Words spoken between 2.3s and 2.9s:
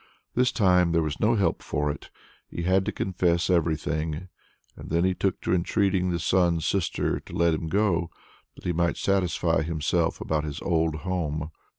he had